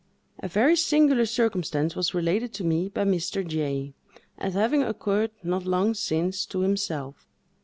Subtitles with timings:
[0.39, 3.45] A very singular circumstance was related to me by Mr.
[3.47, 3.93] J——,
[4.39, 7.27] as having occurred not long since to himself.